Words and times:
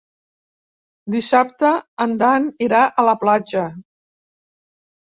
Dissabte 1.17 1.75
en 2.07 2.17
Dan 2.23 2.49
irà 2.71 2.83
a 3.05 3.09
la 3.13 3.17
platja. 3.27 3.71